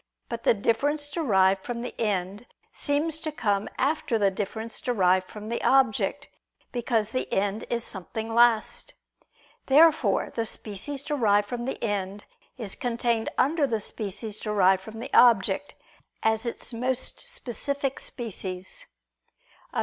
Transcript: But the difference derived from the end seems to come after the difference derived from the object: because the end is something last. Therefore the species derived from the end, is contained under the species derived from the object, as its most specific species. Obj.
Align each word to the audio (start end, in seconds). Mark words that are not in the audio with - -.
But 0.29 0.45
the 0.45 0.55
difference 0.55 1.11
derived 1.11 1.63
from 1.63 1.83
the 1.83 1.93
end 1.99 2.47
seems 2.71 3.19
to 3.19 3.31
come 3.31 3.69
after 3.77 4.17
the 4.17 4.31
difference 4.31 4.81
derived 4.81 5.27
from 5.27 5.49
the 5.49 5.63
object: 5.63 6.27
because 6.71 7.11
the 7.11 7.31
end 7.31 7.65
is 7.69 7.83
something 7.83 8.33
last. 8.33 8.95
Therefore 9.67 10.31
the 10.33 10.47
species 10.47 11.03
derived 11.03 11.47
from 11.47 11.65
the 11.65 11.77
end, 11.83 12.25
is 12.57 12.73
contained 12.73 13.29
under 13.37 13.67
the 13.67 13.79
species 13.79 14.39
derived 14.39 14.81
from 14.81 15.01
the 15.01 15.13
object, 15.13 15.75
as 16.23 16.47
its 16.47 16.73
most 16.73 17.21
specific 17.29 17.99
species. 17.99 18.87
Obj. 19.71 19.79